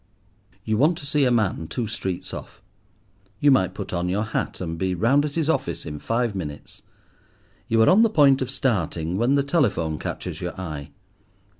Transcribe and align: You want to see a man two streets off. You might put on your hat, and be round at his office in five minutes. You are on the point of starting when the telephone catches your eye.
You 0.65 0.77
want 0.79 0.97
to 0.97 1.05
see 1.05 1.25
a 1.25 1.29
man 1.31 1.67
two 1.67 1.85
streets 1.85 2.33
off. 2.33 2.59
You 3.39 3.51
might 3.51 3.75
put 3.75 3.93
on 3.93 4.09
your 4.09 4.23
hat, 4.23 4.59
and 4.59 4.75
be 4.75 4.95
round 4.95 5.25
at 5.25 5.35
his 5.35 5.47
office 5.47 5.85
in 5.85 5.99
five 5.99 6.33
minutes. 6.33 6.81
You 7.67 7.83
are 7.83 7.87
on 7.89 8.01
the 8.01 8.09
point 8.09 8.41
of 8.41 8.49
starting 8.49 9.15
when 9.15 9.35
the 9.35 9.43
telephone 9.43 9.99
catches 9.99 10.41
your 10.41 10.59
eye. 10.59 10.89